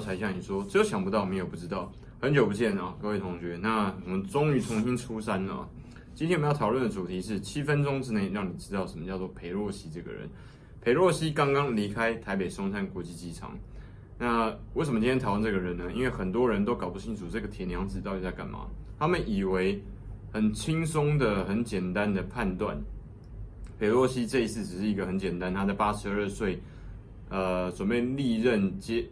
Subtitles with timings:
[0.00, 1.92] 才向你说，只有想不到，没有不知道。
[2.20, 5.68] 很久不见啊，各位同学，那我们终于重新出山了。
[6.14, 10.28] 今天我们要讨论的主题是七分钟之内让你知道什么叫做裴洛西这个人。
[10.80, 13.56] 裴洛西刚刚离开台北松山国际机场。
[14.18, 15.92] 那为什么今天讨论这个人呢？
[15.92, 18.66] 因为很多人都搞不清楚这个铁娘子到底在干嘛。
[18.98, 19.78] 他们以为
[20.32, 22.78] 很轻松的、很简单的判断，
[23.78, 26.58] 裴洛西这一次只是一个很简单，他在八十二岁，
[27.28, 29.04] 呃，准备历任接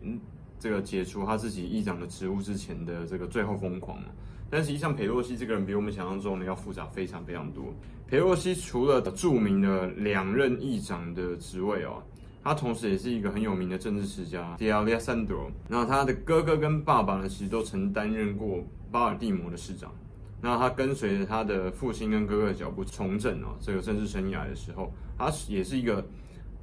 [0.59, 3.99] 这个解除他自己议长的职务之前的这个最后疯狂。
[4.51, 7.75] 但实际上，裴洛西这个人比我们想象中的要复杂非常非常多。
[8.07, 12.03] 裴洛西除了著名的两任议长的职位哦。
[12.47, 15.51] 他同时也是一个很有名的政治世家，De Alessandro。
[15.67, 19.91] 那他的哥哥跟爸爸呢，其实都曾担任过巴尔的摩的市长。
[20.43, 26.07] 那他跟随着他的父亲跟哥哥的脚步从政哦，这个政治生涯的时候，他也是一个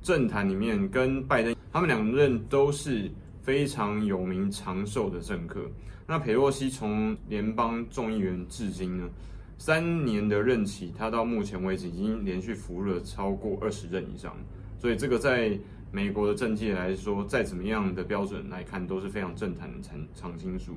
[0.04, 3.10] 政坛里面跟拜登他们两任都是
[3.42, 5.62] 非常有名长寿的政客。
[6.08, 9.10] 那佩洛西从联邦众议员至今呢，
[9.58, 14.36] 三年的任期，他到目前为止已经连续服务了超过二十任以上。
[14.78, 15.58] 所以这个在
[15.92, 20.76] 美国的政界来说，再怎么样的标准来看，都是非常政坛的常常青树。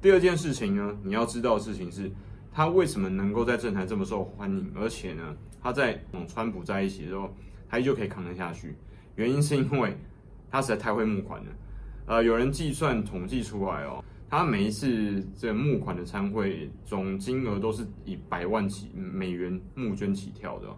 [0.00, 2.10] 第二件事情呢，你要知道的事情是，
[2.52, 7.34] 他为什么能够在政坛这么受欢迎，而且呢，他在与川普在一起的时候，
[7.68, 8.74] 他依旧可以扛得下去。
[9.16, 9.96] 原因是因为
[10.50, 11.50] 他实在太会募款了。
[12.08, 20.68] 呃，有人计算统计出来哦，他每一次这募款的参会总金额都是以百万起美元募捐起跳的。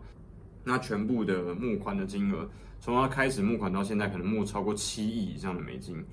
[0.65, 6.05] 那全部的募款的金额，从他开始募款到现在，可能募超过七亿以上的美金。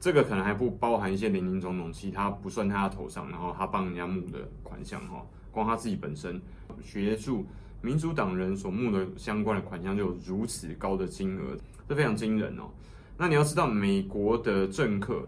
[0.00, 6.42] 这个可能还不包含一些林林总总，其他不算在他头上，然后他帮人家募的款项哈，光他自己本身
[6.82, 7.46] 协助
[7.80, 11.56] 民主党人所募的相关的款项就有如此高的金额，
[11.88, 12.64] 这非常惊人哦。
[13.16, 15.26] 那你要知道，美国的政客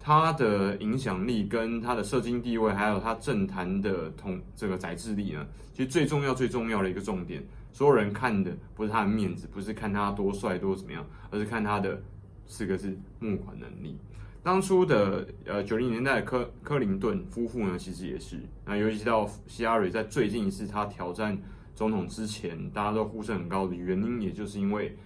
[0.00, 7.42] 他的影响力跟他的社经地位，还有他政坛的统这个宰制力呢，其实最重要、最重要的一个重点。
[7.72, 12.02] 所有人看的不是他的面子，不是看他多帅多怎么样，而是看他的
[12.46, 13.96] 四个字募款能力。
[14.42, 18.40] 当初的呃九零年代的柯柯林顿夫妇呢，其实也是。
[18.64, 21.38] 那尤其到希拉蕊在最近一次他挑战
[21.74, 24.96] 总统之前，大家都呼声很高的原因，也就是因为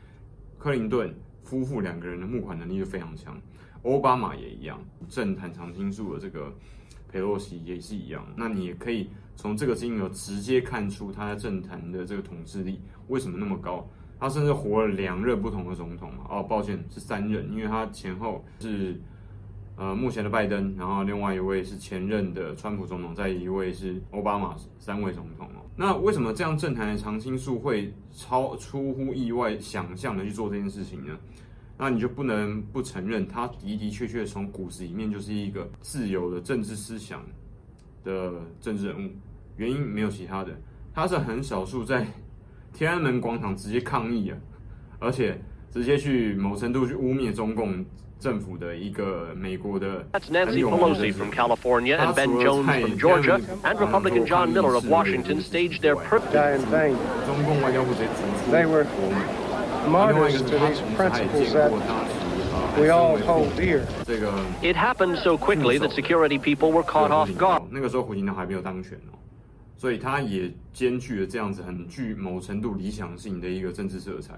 [0.58, 3.40] 柯林顿夫妇两个人的募款能力就非常强。
[3.82, 6.54] 奥巴马也一样，政坛常青树的这个
[7.08, 8.26] 佩洛西也是一样。
[8.36, 9.10] 那你也可以。
[9.34, 13.88] 从这个金额直接看出他在政坛的这个统治力为什么那么高？
[14.20, 19.00] 他甚至活了两任不同的总统哦，抱歉是三任，因为他前后是
[19.76, 25.62] 呃目前的拜登，然后另外一位是前任的川普总统，再一位是奥巴马，三位总统哦。
[25.76, 31.18] 那为什么这样政坛的常青树会超出乎意外想象的去做这件事情呢？
[31.78, 37.24] 那你就不能不承认，他的的确确从骨子里面就是一个自由的政治思想
[38.04, 39.10] 的政治人物，
[39.56, 40.56] 原因没有其他的，
[40.94, 42.06] 他是很少数在
[42.72, 44.38] 天安门广场直接抗议啊，
[45.00, 45.40] 而且
[45.72, 47.84] 直接去某程度去污蔑中共
[48.20, 50.04] 政府的一个美国的。
[50.12, 55.40] That's Nancy Pelosi from California and Ben Jones from Georgia and Republican John Miller of Washington
[55.40, 56.32] staged their perfect.
[57.26, 58.86] 中共外交部直接指出，They were
[59.88, 61.72] martyrs to these principles that.
[62.78, 63.82] We all hold dear.
[64.06, 64.30] 这个
[64.62, 67.62] It happened so quickly that security people were caught off guard.
[67.70, 69.16] 那个时候胡锦涛还没有当选哦，
[69.82, 74.34] 所以他也兼具了这样子很具某程度理想性的一个政治色彩。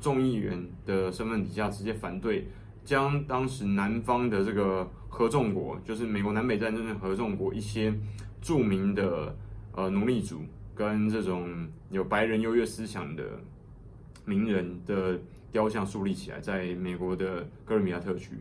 [0.00, 2.48] 众议员的身份底下直接反对，
[2.84, 7.94] 将当时南方的这个合众国，就是美国南北战争的合众国一些
[8.42, 9.32] 著名的
[9.70, 10.40] 呃奴隶主
[10.74, 13.22] 跟这种有白人优越思想的
[14.24, 15.16] 名人的。
[15.50, 18.32] 雕像树立起来，在美国的哥伦比亚特区，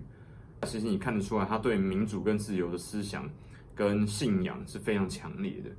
[0.64, 3.30] 其实你看得出来，他对民主跟自由的思想
[3.74, 5.70] 跟信仰是非常强烈的。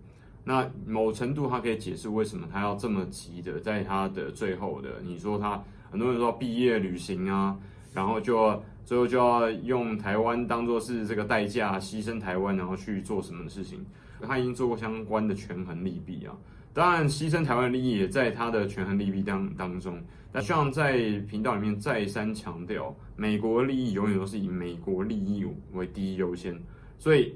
[0.44, 7.56] 那某程度，他可以解释为什么他要这么急的，在他的最后的，你说他很多人说毕业旅行啊，
[7.92, 13.84] 然后就最后就要用台湾当做是这个代价，牺牲台湾，然后去做什么事情？
[14.20, 16.34] 他已经做过相关的权衡利弊啊。
[16.72, 20.00] 当然，牺牲台湾利益也在他的权衡利弊当当中。
[20.32, 20.96] 那希望在
[21.28, 26.60] 频道里面再三强调，美国利益永远都是以美国利益为第一优先。
[26.98, 27.34] 所以，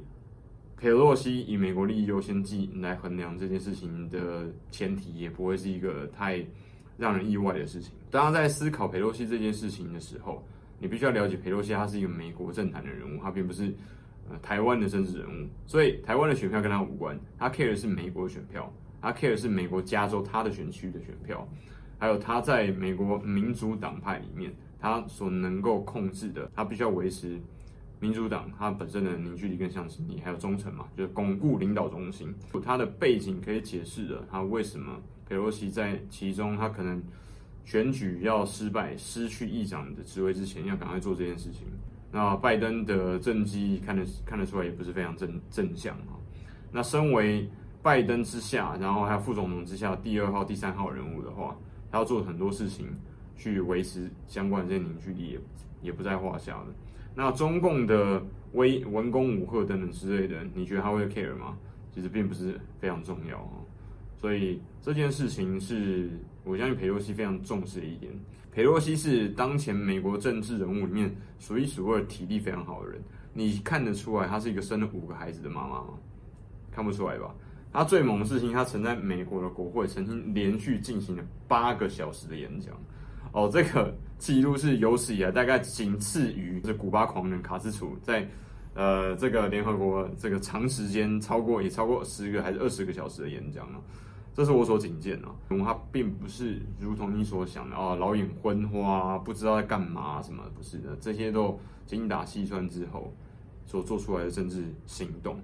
[0.82, 6.44] 佩洛西以美国利益优先计来衡量这件事情的前提，也不会是一个太
[6.98, 7.92] 让人意外的事情。
[8.10, 10.44] 当他在思考佩洛西这件事情的时候，
[10.80, 13.72] 你必须要了解佩洛西他是一个美国政坛的人物，他并不是
[14.28, 15.48] 呃台湾的政治人物。
[15.68, 18.68] 所以，台湾的选票跟他无关，他 care 的是美国的选票，
[19.00, 21.46] 他 care 的是美国加州他的选区的选票。
[21.96, 27.40] 还有他在美国民主党派里面，他所能够控制的，他必须要维持
[28.02, 32.34] 民主党它本身的凝聚力跟向心力，还有忠诚嘛，就是巩固领导中心。
[32.64, 37.00] 它的背景可以解释了，它为什么佩洛西在其中，他可能
[37.64, 41.62] 选举要失败、失去议长的职位之前，要赶快做这件事情。
[42.10, 46.18] 那拜登的政绩看得看得出来，也不是非常正正向啊。
[46.72, 47.48] 那身为
[47.82, 51.56] 拜登之下，然后还有副总统之下第二号、第三号人物的话，
[51.88, 52.88] 他要做很多事情
[53.36, 55.40] 去维持相关这些凝聚力，也
[55.82, 56.66] 也不在话下了。
[57.14, 58.22] 那中共的
[58.52, 61.56] 威文攻武赫等等之类的，你觉得他会 care 吗？
[61.94, 63.60] 其实并不是非常重要啊。
[64.16, 66.10] 所以这件事情是
[66.44, 68.12] 我相信裴洛西非常重视的一点。
[68.52, 73.02] 裴洛西是当前美国政治人物里面数一数二体力非常好的人。
[73.34, 75.94] 你看得出来她是一个生了五个孩子的妈妈吗？
[76.70, 77.34] 看不出来吧？
[77.72, 82.74] 她最猛的事情，她曾在美国的国会曾经连续进行了八个小时的演讲。
[83.32, 88.24] 哦，这个记录是有史以来大概仅次于这古巴狂人卡斯楚在
[88.72, 93.80] 呃这个联合国这个长时间超过也超过十个还是二十个小时的演讲了，
[94.32, 95.34] 这是我所仅见啊。
[95.64, 103.12] 他并不是如同你所想的啊，老眼昏花，不知道在干嘛什么，不是的，这些都精打细算之后
[103.66, 105.36] 所做出来的政治行动。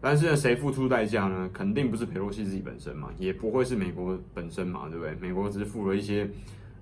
[0.00, 1.50] 但是呢，谁付出代价呢？
[1.52, 5.14] 肯定不是佩洛西自己本身嘛，也不会是美国本身嘛，对不对？
[5.16, 6.26] 美国只是付了一些。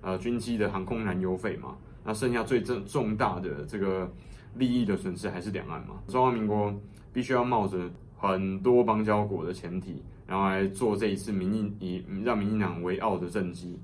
[0.05, 4.11] 呃，军机的航空燃油费嘛，那剩下最重重大的这个
[4.55, 5.95] 利益的损失还是两岸嘛。
[6.09, 6.77] 中华民国
[7.13, 13.79] 必须要冒着很多邦交国的前提，然后来做这一次民进以让民进党为傲的政绩。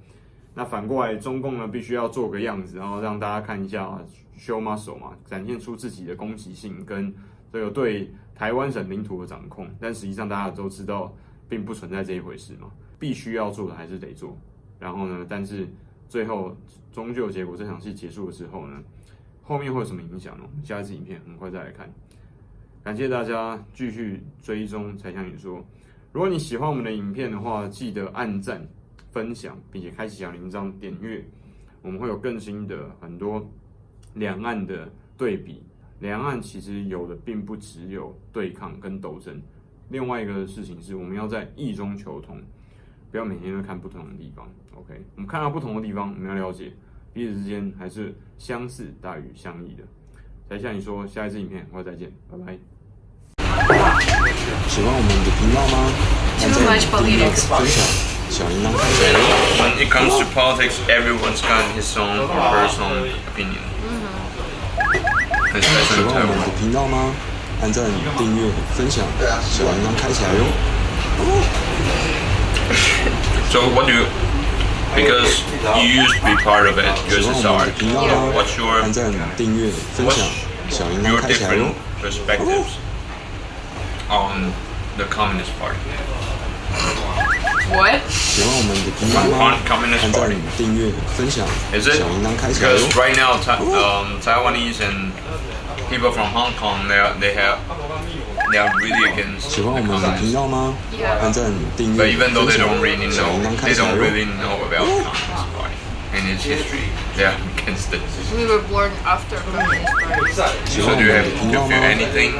[0.53, 3.97] 那反过来，中共呢必须要做个样子，然后让大家看一下
[4.37, 7.15] show muscle 嘛，展现出自己的攻击性跟
[7.49, 9.65] 这个对台湾省领土的掌控。
[9.79, 11.13] 但实际上大家都知道，
[11.47, 12.69] 并不存在这一回事嘛。
[12.99, 14.37] 必须要做的还是得做。
[14.77, 15.65] 然后呢，但是。
[16.09, 16.57] 最后，
[16.91, 18.83] 终究结果这场戏结束了之后呢，
[19.43, 20.43] 后面会有什么影响呢？
[20.43, 21.87] 我们下一支影片很快再来看。
[22.83, 25.63] 感谢大家继续追踪才想你说，
[26.11, 28.67] 如果你喜欢我们的影片的话，记得按赞、
[29.11, 31.23] 分享，并且开启小铃铛、点阅。
[31.83, 33.47] 我们会有更新的很多
[34.15, 35.61] 两岸的对比。
[35.99, 39.39] 两岸其实有的并不只有对抗跟斗争，
[39.89, 42.41] 另外一个事情是我们要在异中求同。
[43.11, 44.93] 不要每天都看不同的地方，OK？
[45.15, 46.71] 我们看到不同的地方，我们要了解
[47.11, 49.83] 彼此之间还是相似大于相异的。
[50.47, 52.57] 才向你说，下一次影片，我再见，拜拜。
[54.67, 55.89] 喜欢我们的频道吗？
[56.41, 56.57] 按赞、
[57.03, 57.77] 订阅、分享，
[58.29, 59.07] 小铃铛开起来。
[59.57, 63.65] When it comes to politics, everyone's got his own personal opinion.
[65.59, 65.65] 喜
[66.05, 67.11] 欢我们的频道吗？
[67.61, 67.83] 按赞、
[68.17, 69.03] 订阅、分享，
[69.41, 70.45] 小铃铛开起来哟。
[73.51, 74.05] So what do you?
[74.95, 75.41] Because
[75.81, 77.65] you used to be part of it, USSR.
[78.07, 78.35] Yeah.
[78.35, 78.81] What's your
[80.05, 80.17] what's
[81.09, 82.77] your different perspectives
[84.09, 84.53] on
[84.97, 85.79] the Communist Party?
[87.69, 88.01] What?
[89.41, 90.35] On Communist Party.
[91.73, 91.99] Is it?
[92.59, 93.33] Because right now,
[93.77, 95.13] um, Taiwanese and
[95.89, 97.57] people from Hong Kong, they they have
[98.52, 100.74] They are really against 喜欢我们的频道吗？
[101.20, 102.68] 按赞、订阅、分享、
[103.10, 103.94] 小铃铛开起来哟。
[103.94, 105.74] They don't really know about Communist Party
[106.14, 106.86] and its history.
[107.16, 108.00] They are against it.
[108.34, 109.90] We were born after Communist
[110.36, 110.70] Party.
[110.70, 111.74] 喜欢我们的频道吗？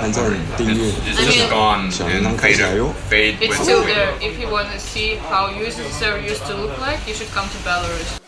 [0.00, 0.24] 按赞、
[0.56, 2.94] 订阅、分享、小铃铛开起来哟。
[3.10, 4.14] It's still there.
[4.20, 7.58] If you want to see how USSR used to look like, you should come to
[7.68, 8.20] Belarus.